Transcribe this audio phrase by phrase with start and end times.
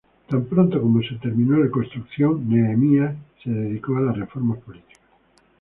[0.27, 4.99] Tan pronto como se terminó la construcción, Nehemías se dedicó a las reformas políticas.